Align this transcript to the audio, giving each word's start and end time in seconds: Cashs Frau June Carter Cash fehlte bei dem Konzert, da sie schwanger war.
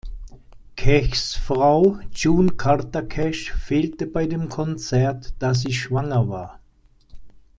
Cashs 0.77 1.37
Frau 1.37 1.99
June 2.15 2.49
Carter 2.57 3.03
Cash 3.03 3.51
fehlte 3.53 4.07
bei 4.07 4.25
dem 4.25 4.49
Konzert, 4.49 5.35
da 5.37 5.53
sie 5.53 5.73
schwanger 5.73 6.27
war. 6.27 6.59